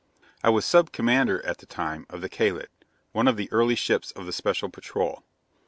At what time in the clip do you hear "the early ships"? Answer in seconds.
3.37-4.09